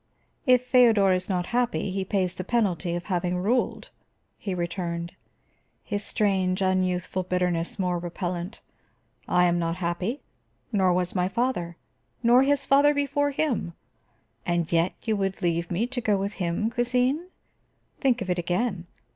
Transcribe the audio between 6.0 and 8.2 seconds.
strange unyouthful bitterness most